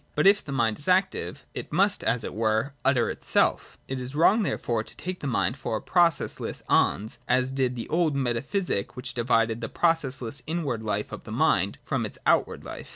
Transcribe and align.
But 0.15 0.25
if 0.25 0.43
the 0.43 0.51
mind 0.51 0.79
is 0.79 0.87
active 0.87 1.45
it 1.53 1.71
must 1.71 2.03
as 2.03 2.23
it 2.23 2.33
were 2.33 2.73
utter 2.83 3.07
itself. 3.11 3.77
It 3.87 3.99
is 3.99 4.15
wrong 4.15 4.41
therefore 4.41 4.81
to 4.83 4.97
take 4.97 5.19
the 5.19 5.27
mind 5.27 5.57
for 5.57 5.75
a 5.77 5.79
processless 5.79 6.63
ens, 6.71 7.19
as 7.27 7.51
did 7.51 7.75
the 7.75 7.87
old 7.87 8.15
meta 8.15 8.41
physic 8.41 8.95
which 8.95 9.13
divided 9.13 9.61
the 9.61 9.69
processless 9.69 10.41
inward 10.47 10.83
life 10.83 11.11
of 11.11 11.25
the 11.25 11.31
mind 11.31 11.77
from 11.83 12.03
its 12.03 12.17
outward 12.25 12.65
life. 12.65 12.89